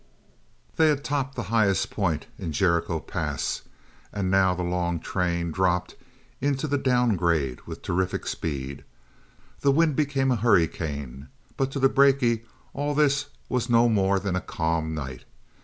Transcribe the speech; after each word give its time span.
They 0.77 0.87
had 0.87 1.03
topped 1.03 1.35
the 1.35 1.43
highest 1.53 1.91
point 1.91 2.25
in 2.39 2.53
Jericho 2.53 2.99
Pass 2.99 3.61
and 4.11 4.31
now 4.31 4.55
the 4.55 4.63
long 4.63 4.99
train 4.99 5.51
dropped 5.51 5.95
into 6.39 6.67
the 6.67 6.79
down 6.79 7.15
grade 7.15 7.61
with 7.67 7.83
terrific 7.83 8.25
speed. 8.25 8.83
The 9.59 9.71
wind 9.71 9.95
became 9.95 10.31
a 10.31 10.37
hurricane. 10.37 11.27
But 11.55 11.69
to 11.73 11.79
the 11.79 11.87
brakie 11.87 12.45
all 12.73 12.95
this 12.95 13.27
was 13.47 13.69
no 13.69 13.87
more 13.87 14.17
than 14.19 14.35
a 14.35 14.41
calm 14.41 14.95
night. 14.95 15.23